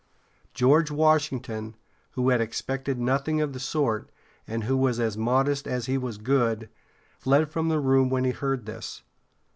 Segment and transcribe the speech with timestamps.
[0.55, 1.75] George Washington,
[2.13, 4.09] who had expected nothing of the sort,
[4.47, 6.69] and who was as modest as he was good,
[7.19, 9.03] fled from the room when he heard this.